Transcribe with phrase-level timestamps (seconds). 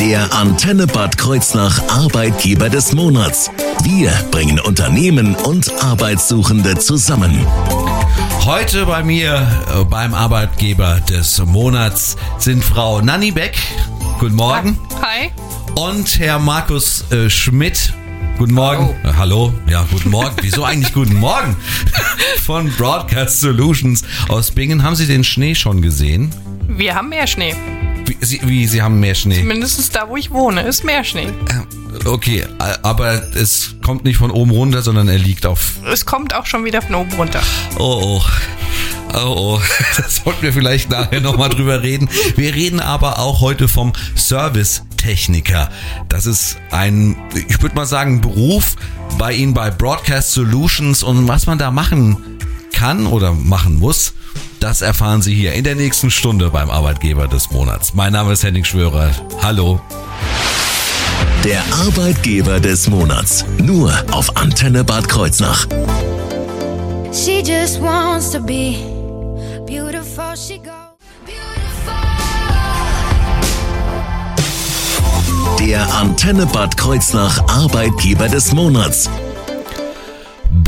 [0.00, 3.50] Der Antenne Bad Kreuznach Arbeitgeber des Monats.
[3.84, 7.46] Wir bringen Unternehmen und Arbeitssuchende zusammen.
[8.44, 13.56] Heute bei mir äh, beim Arbeitgeber des Monats sind Frau Nanni Beck.
[14.18, 14.78] Guten Morgen.
[15.02, 15.30] Hi.
[15.74, 17.92] Und Herr Markus äh, Schmidt.
[18.38, 18.94] Guten Morgen.
[19.04, 19.10] Hallo.
[19.10, 19.54] Äh, hallo.
[19.68, 20.34] Ja, guten Morgen.
[20.42, 21.56] Wieso eigentlich guten Morgen?
[22.44, 24.82] Von Broadcast Solutions aus Bingen.
[24.82, 26.34] Haben Sie den Schnee schon gesehen?
[26.66, 27.54] Wir haben mehr Schnee.
[28.08, 29.42] Wie Sie, wie, Sie haben mehr Schnee?
[29.42, 31.26] Mindestens da, wo ich wohne, ist mehr Schnee.
[31.26, 32.46] Äh, Okay,
[32.82, 35.72] aber es kommt nicht von oben runter, sondern er liegt auf.
[35.90, 37.40] Es kommt auch schon wieder von oben runter.
[37.78, 38.22] Oh, oh.
[39.14, 39.60] Oh, oh.
[39.96, 42.08] Das sollten wir vielleicht nachher nochmal drüber reden.
[42.36, 45.70] Wir reden aber auch heute vom Servicetechniker.
[46.08, 47.16] Das ist ein,
[47.48, 48.76] ich würde mal sagen, Beruf
[49.18, 52.16] bei Ihnen bei Broadcast Solutions und was man da machen
[52.72, 54.12] kann oder machen muss.
[54.60, 57.94] Das erfahren Sie hier in der nächsten Stunde beim Arbeitgeber des Monats.
[57.94, 59.10] Mein Name ist Henning Schwörer.
[59.40, 59.80] Hallo.
[61.44, 63.44] Der Arbeitgeber des Monats.
[63.58, 65.66] Nur auf Antenne Bad Kreuznach.
[67.12, 68.76] She just wants to be
[69.64, 70.34] beautiful.
[70.36, 70.74] She goes
[75.60, 79.08] Der Antenne Bad Kreuznach Arbeitgeber des Monats.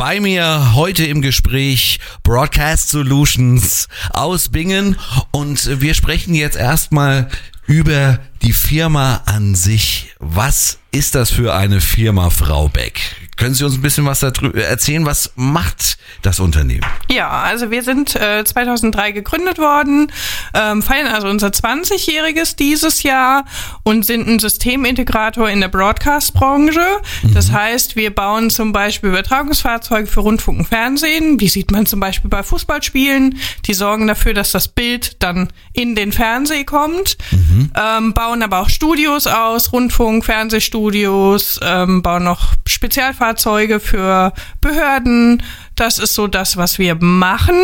[0.00, 4.96] Bei mir heute im Gespräch Broadcast Solutions aus Bingen
[5.30, 7.28] und wir sprechen jetzt erstmal
[7.66, 10.14] über die Firma an sich.
[10.18, 13.28] Was ist das für eine Firma, Frau Beck?
[13.41, 15.06] Können Sie uns ein bisschen was darüber erzählen?
[15.06, 16.84] Was macht das Unternehmen?
[17.10, 20.12] Ja, also wir sind äh, 2003 gegründet worden,
[20.52, 23.46] ähm, feiern also unser 20-jähriges dieses Jahr
[23.83, 26.84] und sind ein Systemintegrator in der Broadcast-Branche.
[27.33, 31.38] Das heißt, wir bauen zum Beispiel Übertragungsfahrzeuge für Rundfunk und Fernsehen.
[31.38, 33.38] Die sieht man zum Beispiel bei Fußballspielen.
[33.64, 37.16] Die sorgen dafür, dass das Bild dann in den Fernseh kommt.
[37.74, 43.30] Ähm, bauen aber auch Studios aus, Rundfunk, Fernsehstudios, ähm, bauen noch Spezialfahrzeuge
[43.81, 45.42] für Behörden.
[45.77, 47.57] Das ist so das, was wir machen.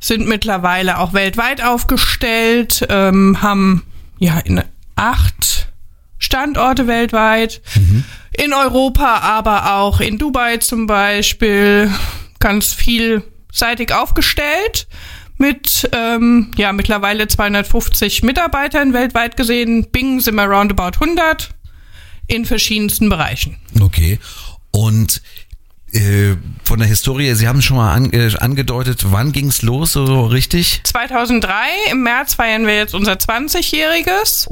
[0.00, 3.84] Sind mittlerweile auch weltweit aufgestellt, ähm, haben
[4.18, 4.62] ja in
[4.96, 5.68] acht
[6.18, 7.60] Standorte weltweit.
[8.32, 11.90] In Europa, aber auch in Dubai zum Beispiel.
[12.38, 14.86] Ganz vielseitig aufgestellt.
[15.36, 19.90] Mit ähm, ja mittlerweile 250 Mitarbeitern weltweit gesehen.
[19.90, 21.50] Bing sind wir roundabout 100
[22.26, 23.56] in verschiedensten Bereichen.
[23.80, 24.18] Okay.
[24.70, 25.22] Und
[25.92, 29.92] äh, von der Historie, Sie haben es schon mal an, äh, angedeutet, wann ging's los,
[29.92, 30.80] so richtig?
[30.84, 31.52] 2003,
[31.90, 34.48] im März feiern wir jetzt unser 20-jähriges.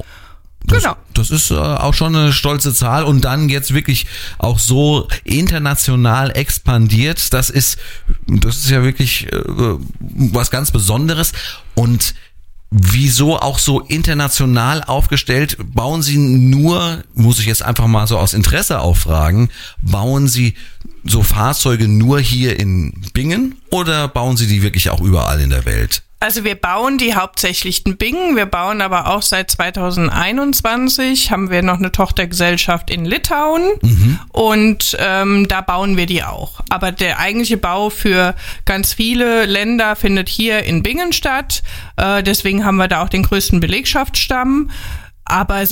[0.65, 0.97] Das, Genau.
[1.15, 4.07] Das ist äh, auch schon eine stolze Zahl und dann jetzt wirklich
[4.39, 7.33] auch so international expandiert.
[7.33, 7.79] Das ist,
[8.27, 9.43] das ist ja wirklich äh,
[9.99, 11.33] was ganz Besonderes
[11.75, 12.15] und
[12.71, 15.57] Wieso auch so international aufgestellt?
[15.73, 19.49] Bauen Sie nur, muss ich jetzt einfach mal so aus Interesse auffragen,
[19.81, 20.55] bauen Sie
[21.05, 25.65] so Fahrzeuge nur hier in Bingen oder bauen Sie die wirklich auch überall in der
[25.65, 26.03] Welt?
[26.21, 31.63] Also wir bauen die hauptsächlich in Bingen, wir bauen aber auch seit 2021, haben wir
[31.63, 33.63] noch eine Tochtergesellschaft in Litauen
[34.33, 36.61] und ähm, da bauen wir die auch.
[36.71, 38.35] Aber der eigentliche Bau für
[38.65, 41.63] ganz viele Länder findet hier in Bingen statt,
[41.97, 44.71] äh, deswegen haben wir da auch den größten Belegschaftsstamm.
[45.25, 45.63] Aber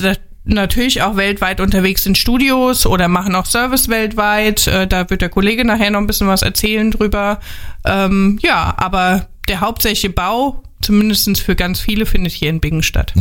[0.47, 4.67] natürlich auch weltweit unterwegs in Studios oder machen auch Service weltweit.
[4.69, 7.41] Äh, da wird der Kollege nachher noch ein bisschen was erzählen drüber.
[7.85, 13.13] Ähm, ja, aber der hauptsächliche Bau, zumindest für ganz viele, findet hier in Bingen statt.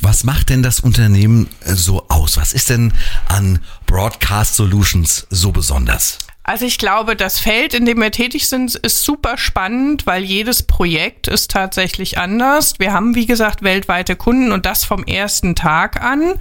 [0.00, 2.36] Was macht denn das Unternehmen äh, so aus?
[2.36, 2.92] Was ist denn
[3.28, 6.18] an Broadcast Solutions so besonders?
[6.48, 10.62] Also ich glaube, das Feld, in dem wir tätig sind, ist super spannend, weil jedes
[10.62, 12.74] Projekt ist tatsächlich anders.
[12.78, 16.34] Wir haben, wie gesagt, weltweite Kunden und das vom ersten Tag an.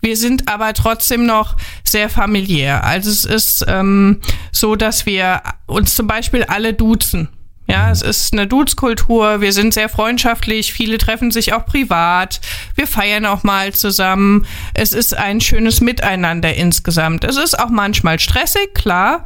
[0.00, 2.84] Wir sind aber trotzdem noch sehr familiär.
[2.84, 4.20] Also es ist ähm,
[4.52, 7.28] so, dass wir uns zum Beispiel alle duzen.
[7.70, 9.40] Ja, es ist eine Dudes-Kultur.
[9.40, 10.72] Wir sind sehr freundschaftlich.
[10.72, 12.40] Viele treffen sich auch privat.
[12.74, 14.46] Wir feiern auch mal zusammen.
[14.74, 17.22] Es ist ein schönes Miteinander insgesamt.
[17.22, 19.24] Es ist auch manchmal stressig, klar.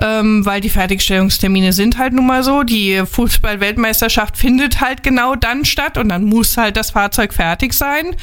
[0.00, 2.62] Ähm, weil die Fertigstellungstermine sind halt nun mal so.
[2.62, 8.14] Die Fußball-Weltmeisterschaft findet halt genau dann statt und dann muss halt das Fahrzeug fertig sein.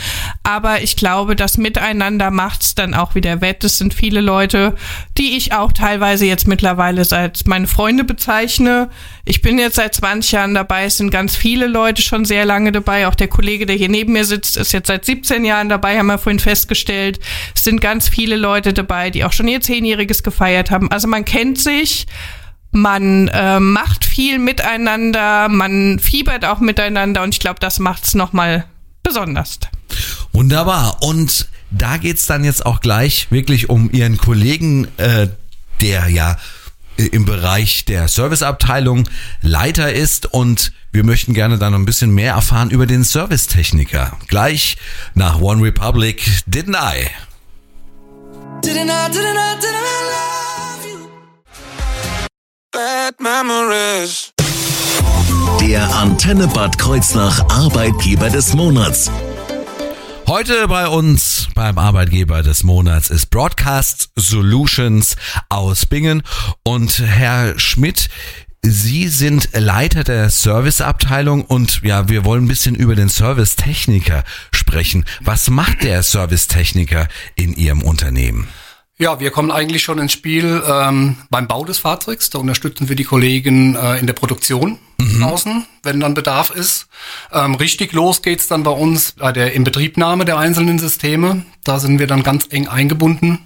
[0.44, 3.64] Aber ich glaube, das Miteinander macht's dann auch wieder wett.
[3.64, 4.76] Es sind viele Leute,
[5.18, 8.90] die ich auch teilweise jetzt mittlerweile als meine Freunde bezeichne.
[9.26, 10.86] Ich bin jetzt seit 20 Jahren dabei.
[10.86, 13.08] Es sind ganz viele Leute schon sehr lange dabei.
[13.08, 16.08] Auch der Kollege, der hier neben mir sitzt, ist jetzt seit 17 Jahren dabei, haben
[16.08, 17.20] wir vorhin festgestellt.
[17.56, 20.92] Es sind ganz viele Leute dabei, die auch schon ihr Zehnjähriges gefeiert haben.
[20.92, 22.06] Also man kennt sich.
[22.72, 28.34] Man äh, macht viel miteinander, man fiebert auch miteinander und ich glaube, das macht's noch
[28.34, 28.66] mal
[29.04, 29.60] besonders.
[30.32, 30.98] Wunderbar.
[31.02, 35.28] Und da geht's dann jetzt auch gleich wirklich um Ihren Kollegen, äh,
[35.82, 36.38] der ja
[36.98, 39.08] äh, im Bereich der Serviceabteilung
[39.42, 44.18] Leiter ist und wir möchten gerne dann noch ein bisschen mehr erfahren über den Servicetechniker.
[44.28, 44.78] Gleich
[45.16, 47.08] nach One Republic Didn't I?
[48.62, 50.33] Didn't I, didn't I, didn't I?
[52.74, 54.34] Bad memories.
[55.62, 59.12] Der Antenne Bad Kreuznach Arbeitgeber des Monats.
[60.26, 65.16] Heute bei uns beim Arbeitgeber des Monats ist Broadcast Solutions
[65.50, 66.24] aus Bingen
[66.64, 68.10] und Herr Schmidt,
[68.64, 75.06] Sie sind Leiter der Serviceabteilung und ja, wir wollen ein bisschen über den Servicetechniker sprechen.
[75.22, 78.48] Was macht der Servicetechniker in Ihrem Unternehmen?
[79.00, 82.30] Ja, wir kommen eigentlich schon ins Spiel ähm, beim Bau des Fahrzeugs.
[82.30, 84.78] Da unterstützen wir die Kollegen äh, in der Produktion
[85.20, 86.88] draußen, wenn dann Bedarf ist.
[87.32, 91.44] Ähm, richtig los geht's dann bei uns bei der Inbetriebnahme der einzelnen Systeme.
[91.64, 93.40] Da sind wir dann ganz eng eingebunden.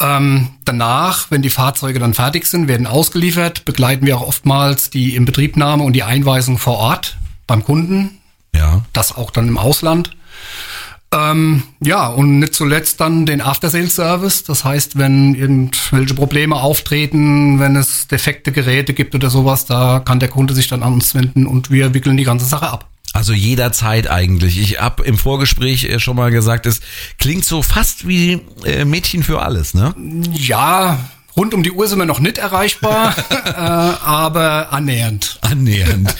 [0.00, 5.14] Ähm, danach, wenn die Fahrzeuge dann fertig sind, werden ausgeliefert, begleiten wir auch oftmals die
[5.14, 8.18] Inbetriebnahme und die Einweisung vor Ort beim Kunden.
[8.54, 8.82] Ja.
[8.92, 10.16] Das auch dann im Ausland.
[11.12, 14.44] Ähm, ja, und nicht zuletzt dann den After-Sales-Service.
[14.44, 20.20] Das heißt, wenn irgendwelche Probleme auftreten, wenn es defekte Geräte gibt oder sowas, da kann
[20.20, 22.88] der Kunde sich dann an uns wenden und wir wickeln die ganze Sache ab.
[23.12, 24.58] Also jederzeit eigentlich.
[24.58, 26.80] Ich hab im Vorgespräch äh, schon mal gesagt, es
[27.18, 29.94] klingt so fast wie äh, Mädchen für alles, ne?
[30.32, 30.98] Ja,
[31.36, 35.38] rund um die Uhr sind wir noch nicht erreichbar, äh, aber annähernd.
[35.42, 36.14] Annähernd.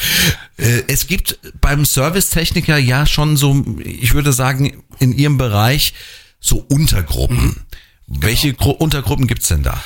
[0.93, 5.95] Es gibt beim Servicetechniker ja schon so, ich würde sagen, in Ihrem Bereich
[6.39, 7.63] so Untergruppen.
[8.07, 9.83] Welche Gru Untergruppen gibt's denn da?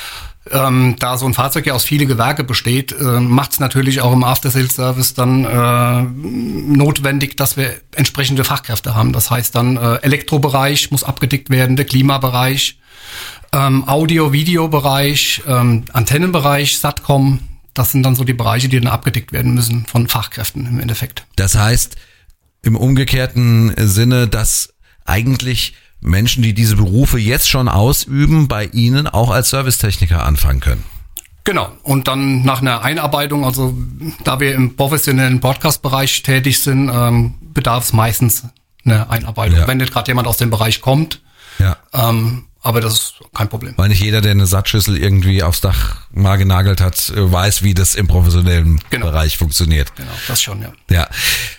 [0.50, 4.12] Ähm, da so ein Fahrzeug ja aus viele Gewerke besteht, äh, macht es natürlich auch
[4.12, 9.12] im After-Sales-Service dann äh, notwendig, dass wir entsprechende Fachkräfte haben.
[9.12, 12.80] Das heißt dann äh, Elektrobereich muss abgedeckt werden, der Klimabereich,
[13.52, 17.38] ähm, Audio-Video-Bereich, ähm, Antennenbereich, Satcom.
[17.76, 21.26] Das sind dann so die Bereiche, die dann abgedeckt werden müssen von Fachkräften im Endeffekt.
[21.36, 21.96] Das heißt,
[22.62, 24.72] im umgekehrten Sinne, dass
[25.04, 30.84] eigentlich Menschen, die diese Berufe jetzt schon ausüben, bei Ihnen auch als Servicetechniker anfangen können.
[31.44, 31.70] Genau.
[31.82, 33.76] Und dann nach einer Einarbeitung, also
[34.24, 38.44] da wir im professionellen Podcast-Bereich tätig sind, ähm, bedarf es meistens
[38.84, 39.58] eine Einarbeitung.
[39.60, 39.68] Ja.
[39.68, 41.20] Wenn nicht gerade jemand aus dem Bereich kommt,
[41.58, 41.76] Ja.
[41.92, 43.74] ähm, aber das ist kein Problem.
[43.76, 47.74] Weil nicht jeder, der eine Satzschüssel irgendwie aufs Dach mal genagelt hat, äh, weiß, wie
[47.74, 49.06] das im professionellen Genau.
[49.06, 49.94] Bereich funktioniert.
[49.96, 50.72] Genau, das schon, ja.
[50.90, 51.08] Ja.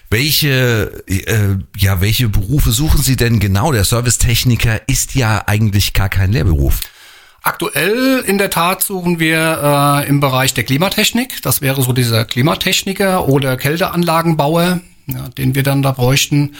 [0.09, 3.71] Welche, äh, ja, welche Berufe suchen Sie denn genau?
[3.71, 6.81] Der Servicetechniker ist ja eigentlich gar kein Lehrberuf.
[7.43, 11.41] Aktuell in der Tat suchen wir äh, im Bereich der Klimatechnik.
[11.41, 16.55] Das wäre so dieser Klimatechniker oder Kälteanlagenbauer, ja, den wir dann da bräuchten.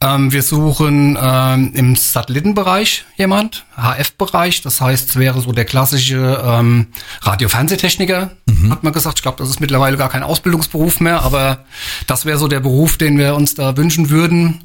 [0.00, 4.62] Ähm, wir suchen ähm, im Satellitenbereich jemand, HF-Bereich.
[4.62, 6.88] Das heißt, es wäre so der klassische ähm,
[7.22, 8.30] Radio-Fernsehtechniker,
[8.70, 9.18] hat man gesagt.
[9.18, 11.64] Ich glaube, das ist mittlerweile gar kein Ausbildungsberuf mehr, aber
[12.06, 14.64] das wäre so der Beruf, den wir uns da wünschen würden.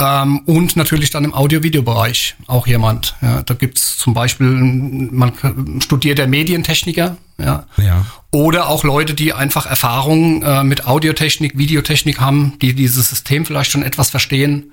[0.00, 3.16] Ähm, und natürlich dann im Audio-Video-Bereich auch jemand.
[3.22, 5.32] Ja, da gibt's zum Beispiel, man
[5.80, 7.66] studiert der Medientechniker, ja.
[7.76, 8.06] Ja.
[8.30, 13.70] Oder auch Leute, die einfach Erfahrung äh, mit Audiotechnik, Videotechnik haben, die dieses System vielleicht
[13.70, 14.72] schon etwas verstehen.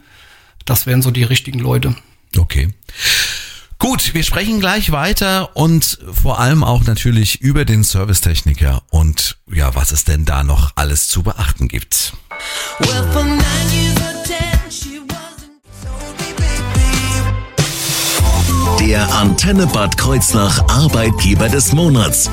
[0.66, 1.96] Das wären so die richtigen Leute.
[2.38, 2.70] Okay.
[3.82, 9.74] Gut, wir sprechen gleich weiter und vor allem auch natürlich über den Servicetechniker und ja,
[9.74, 12.14] was es denn da noch alles zu beachten gibt.
[18.82, 22.30] Der Antenne Bad Kreuznach Arbeitgeber des Monats.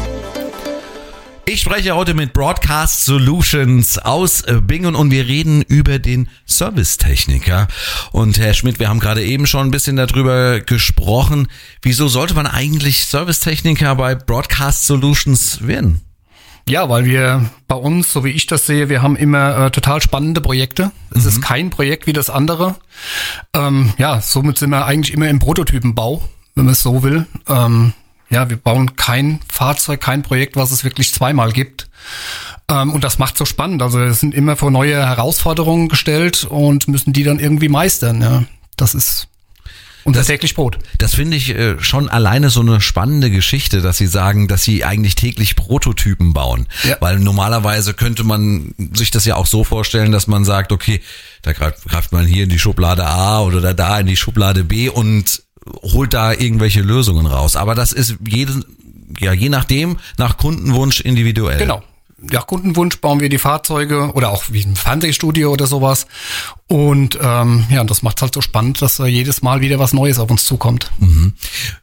[1.49, 7.69] Ich spreche heute mit Broadcast Solutions aus äh, Bingen und wir reden über den Servicetechniker.
[8.11, 11.47] Und Herr Schmidt, wir haben gerade eben schon ein bisschen darüber gesprochen.
[11.83, 16.01] Wieso sollte man eigentlich Servicetechniker bei Broadcast Solutions werden?
[16.69, 20.03] Ja, weil wir bei uns, so wie ich das sehe, wir haben immer äh, total
[20.03, 20.91] spannende Projekte.
[21.15, 22.75] Es ist kein Projekt wie das andere.
[23.55, 26.25] Ähm, ja, somit sind wir eigentlich immer im Prototypenbau,
[26.57, 27.25] wenn man es so will.
[27.49, 27.93] Ähm,
[28.29, 31.89] ja, wir bauen kein Fahrzeug, kein Projekt, was es wirklich zweimal gibt.
[32.69, 33.83] Ähm, und das macht so spannend.
[33.83, 38.23] Also wir sind immer vor neue Herausforderungen gestellt und müssen die dann irgendwie meistern.
[38.23, 38.45] Ja,
[38.77, 39.29] das ist
[40.07, 40.79] unser täglich Brot.
[40.99, 44.85] Das finde ich äh, schon alleine so eine spannende Geschichte, dass Sie sagen, dass Sie
[44.85, 46.69] eigentlich täglich Prototypen bauen.
[46.85, 46.97] Ja.
[47.01, 51.01] Weil normalerweise könnte man sich das ja auch so vorstellen, dass man sagt, okay,
[51.43, 54.89] da greift, greift man hier in die Schublade A oder da in die Schublade B
[54.89, 55.43] und
[55.83, 57.57] holt da irgendwelche Lösungen raus.
[57.57, 58.65] Aber das ist jeden,
[59.19, 61.59] ja, je nachdem, nach Kundenwunsch individuell.
[61.59, 61.83] Genau.
[62.31, 66.07] Ja, Kundenwunsch bauen wir die Fahrzeuge oder auch wie ein Fernsehstudio oder sowas.
[66.67, 70.19] Und ähm, ja, das macht halt so spannend, dass äh, jedes Mal wieder was Neues
[70.19, 70.91] auf uns zukommt.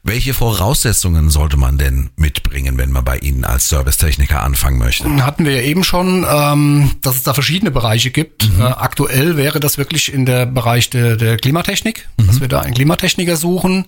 [0.02, 5.08] Welche Voraussetzungen sollte man denn mitbringen, wenn man bei Ihnen als Servicetechniker anfangen möchte?
[5.24, 8.50] Hatten wir ja eben schon, ähm, dass es da verschiedene Bereiche gibt.
[8.60, 12.74] Äh, aktuell wäre das wirklich in der Bereich der, der Klimatechnik, dass wir da einen
[12.74, 13.86] Klimatechniker suchen.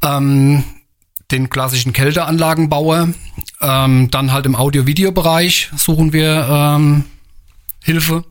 [0.00, 0.64] Ähm,
[1.32, 3.08] den klassischen Kälteanlagenbauer.
[3.60, 7.04] Ähm, dann halt im Audio-Video-Bereich suchen wir ähm,
[7.82, 8.24] Hilfe.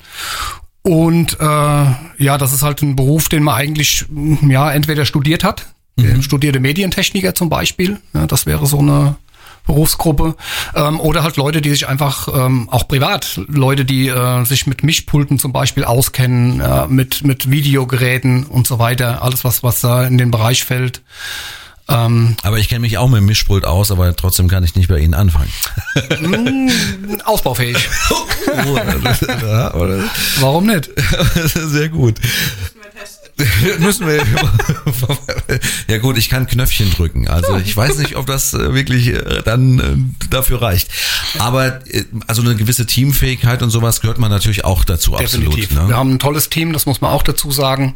[0.83, 5.43] Und äh, ja, das ist halt ein Beruf, den man eigentlich mm, ja entweder studiert
[5.43, 5.67] hat,
[5.99, 7.99] der studierte Medientechniker zum Beispiel.
[8.13, 9.15] Ja, das wäre so eine
[9.67, 10.35] Berufsgruppe
[10.75, 14.83] ähm, oder halt Leute, die sich einfach ähm, auch privat Leute, die äh, sich mit
[14.83, 20.05] Mischpulten zum Beispiel auskennen, äh, mit mit Videogeräten und so weiter, alles was was da
[20.05, 21.03] in den Bereich fällt.
[21.91, 24.87] Ähm, Aber ich kenne mich auch mit dem Mischpult aus, aber trotzdem kann ich nicht
[24.87, 25.51] bei Ihnen anfangen.
[27.25, 27.77] ausbaufähig.
[29.41, 30.03] ja, oder?
[30.39, 30.89] Warum nicht?
[31.45, 32.15] Sehr gut.
[33.79, 34.23] Müssen wir.
[35.87, 37.27] ja gut, ich kann Knöpfchen drücken.
[37.27, 40.89] Also ich weiß nicht, ob das äh, wirklich äh, dann äh, dafür reicht.
[41.39, 41.79] Aber
[42.27, 45.65] also eine gewisse Teamfähigkeit und sowas gehört man natürlich auch dazu, Definitiv.
[45.65, 45.87] absolut.
[45.87, 45.95] Wir Ne?
[45.95, 47.95] haben ein tolles Team, das muss man auch dazu sagen.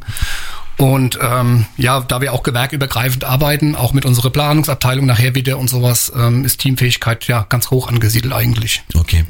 [0.77, 5.69] Und ähm, ja, da wir auch gewerkübergreifend arbeiten, auch mit unserer Planungsabteilung nachher wieder und
[5.69, 8.83] sowas, ähm, ist Teamfähigkeit ja ganz hoch angesiedelt eigentlich.
[8.93, 9.25] Okay.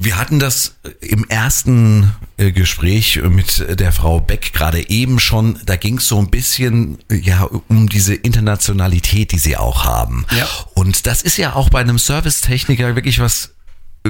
[0.00, 5.58] Wir hatten das im ersten äh, Gespräch mit der Frau Beck gerade eben schon.
[5.66, 10.24] Da ging es so ein bisschen äh, ja um diese Internationalität, die sie auch haben.
[10.36, 10.46] Ja.
[10.74, 13.54] Und das ist ja auch bei einem Servicetechniker wirklich was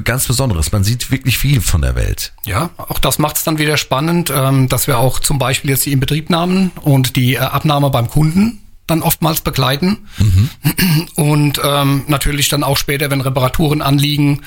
[0.05, 0.73] ganz Besonderes.
[0.73, 2.33] Man sieht wirklich viel von der Welt.
[2.45, 5.87] Ja, auch das macht es dann wieder spannend, ähm, dass wir auch zum Beispiel jetzt
[5.87, 10.09] die Inbetriebnahmen und die äh, Abnahme beim Kunden dann oftmals begleiten.
[11.17, 14.41] Und ähm, natürlich dann auch später, wenn Reparaturen anliegen,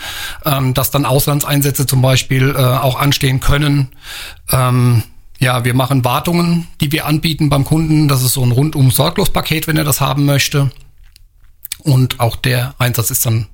[0.45, 3.89] ähm, dass dann Auslandseinsätze zum Beispiel äh, auch anstehen können.
[4.51, 5.03] Ähm,
[5.39, 8.07] ja, wir machen Wartungen, die wir anbieten beim Kunden.
[8.07, 10.71] Das ist so ein rundum sorglos Paket, wenn er das haben möchte.
[11.79, 13.47] Und auch der Einsatz ist dann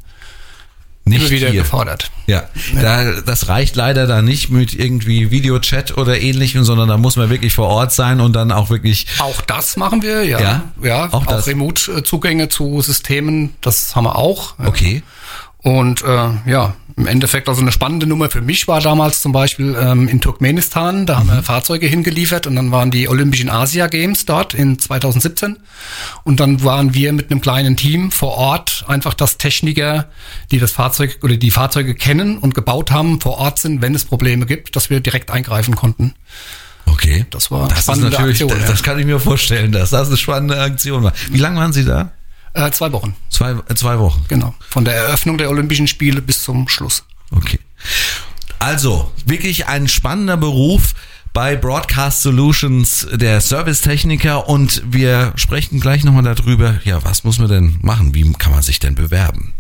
[1.08, 1.62] Nicht immer wieder hier.
[1.62, 2.12] gefordert.
[2.28, 2.44] Ja,
[2.82, 7.30] da, das reicht leider da nicht mit irgendwie Videochat oder ähnlichem, sondern da muss man
[7.30, 10.40] wirklich vor Ort sein und dann auch wirklich Auch das machen wir, ja.
[10.40, 10.64] Ja?
[10.82, 11.48] Ja, Auch auch?
[11.48, 14.56] Remote-Zugänge zu Systemen, das haben wir auch.
[14.60, 15.04] okay.
[15.64, 19.77] Und äh, ja, im Endeffekt, also eine spannende Nummer für mich war damals zum Beispiel
[19.80, 24.25] ähm, in Turkmenistan, da haben wir Fahrzeuge hingeliefert und dann waren die Olympischen Asia Games
[24.25, 25.58] dort in 2017
[26.24, 30.10] und dann waren wir mit einem kleinen Team vor Ort, einfach dass Techniker,
[30.51, 34.04] die das Fahrzeug oder die Fahrzeuge kennen und gebaut haben, vor Ort sind, wenn es
[34.04, 36.16] Probleme gibt, dass wir direkt eingreifen konnten.
[36.88, 37.25] Okay.
[37.30, 38.68] Das war das ist spannende natürlich, Aktion, das, ja.
[38.68, 41.13] das kann ich mir vorstellen, dass das eine spannende Aktion war.
[41.30, 42.12] Wie lange waren Sie da?
[42.58, 44.26] Äh, zwei Wochen, Zwei, äh, zwei Wochen.
[44.28, 44.56] genau.
[44.70, 47.04] Von der Eröffnung der Olympischen Spiele bis zum Schluss.
[47.30, 47.60] Okay.
[48.58, 50.96] Also, wirklich ein spannender Beruf
[51.34, 57.48] bei Broadcast Solutions, der Servicetechniker und wir sprechen gleich nochmal darüber, ja, was muss man
[57.50, 58.16] denn machen?
[58.16, 59.54] Wie kann man sich denn bewerben?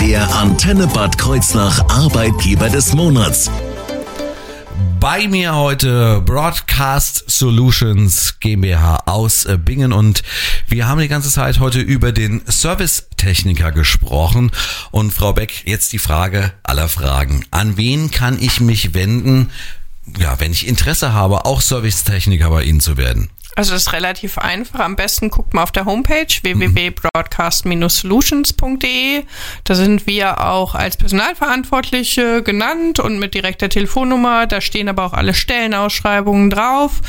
[0.00, 3.50] Der Antenne Bad Kreuznach Arbeitgeber des Monats.
[5.04, 10.22] Bei mir heute Broadcast Solutions GmbH aus äh, Bingen und
[10.66, 14.50] wir haben die ganze Zeit heute über den Servicetechniker gesprochen
[14.92, 17.44] und Frau Beck, jetzt die Frage aller Fragen.
[17.50, 19.50] An wen kann ich mich wenden,
[20.18, 23.28] ja, wenn ich Interesse habe, auch Servicetechniker bei Ihnen zu werden?
[23.56, 24.80] Also das ist relativ einfach.
[24.80, 29.22] Am besten guckt mal auf der Homepage www.broadcast-solutions.de.
[29.62, 34.46] Da sind wir auch als Personalverantwortliche genannt und mit direkter Telefonnummer.
[34.46, 37.00] Da stehen aber auch alle Stellenausschreibungen drauf.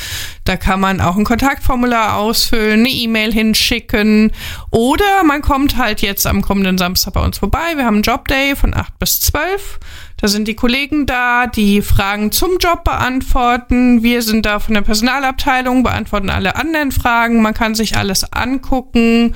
[0.43, 4.31] Da kann man auch ein Kontaktformular ausfüllen, eine E-Mail hinschicken
[4.69, 7.73] oder man kommt halt jetzt am kommenden Samstag bei uns vorbei.
[7.75, 9.79] Wir haben einen Jobday von 8 bis 12.
[10.17, 14.01] Da sind die Kollegen da, die Fragen zum Job beantworten.
[14.01, 17.41] Wir sind da von der Personalabteilung, beantworten alle anderen Fragen.
[17.41, 19.35] Man kann sich alles angucken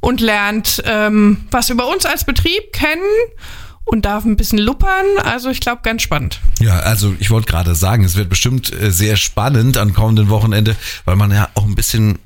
[0.00, 3.02] und lernt ähm, was über uns als Betrieb kennen
[3.84, 5.06] und darf ein bisschen luppern.
[5.24, 6.40] Also ich glaube, ganz spannend.
[6.60, 10.76] Ja, also ich wollte gerade sagen, es wird bestimmt äh, sehr spannend am kommenden Wochenende,
[11.06, 12.18] weil man ja auch ein bisschen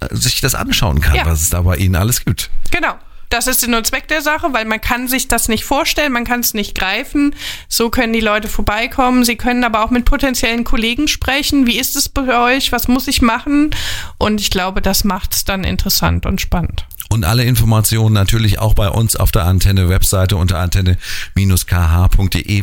[0.00, 1.26] äh, sich das anschauen kann, Ja.
[1.26, 2.50] was es da bei Ihnen alles gibt.
[2.70, 2.94] Genau.
[3.32, 6.40] Das ist und Zweck der Sache, weil man kann sich das nicht vorstellen, man kann
[6.40, 7.34] es nicht greifen.
[7.66, 9.24] So können die Leute vorbeikommen.
[9.24, 11.66] Sie können aber auch mit potenziellen Kollegen sprechen.
[11.66, 12.72] Wie ist es bei euch?
[12.72, 13.70] Was muss ich machen?
[14.18, 16.84] Und ich glaube, das macht es dann interessant und spannend.
[17.12, 21.04] Und alle Informationen natürlich auch bei uns auf der Antenne-Webseite unter antenne-kh.de.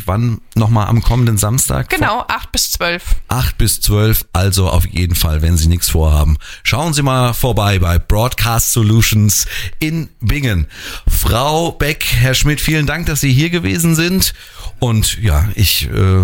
[0.05, 1.87] Wann nochmal am kommenden Samstag?
[1.89, 3.03] Genau, 8 bis 12.
[3.27, 6.39] 8 bis 12, also auf jeden Fall, wenn Sie nichts vorhaben.
[6.63, 9.45] Schauen Sie mal vorbei bei Broadcast Solutions
[9.77, 10.65] in Bingen.
[11.07, 14.33] Frau Beck, Herr Schmidt, vielen Dank, dass Sie hier gewesen sind.
[14.79, 16.23] Und ja, ich, äh,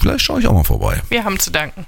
[0.00, 1.02] vielleicht schaue ich auch mal vorbei.
[1.08, 1.86] Wir haben zu danken.